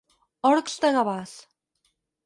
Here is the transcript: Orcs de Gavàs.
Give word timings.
Orcs 0.51 0.79
de 0.87 0.91
Gavàs. 0.97 1.37